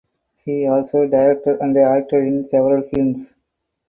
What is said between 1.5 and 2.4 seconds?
and acted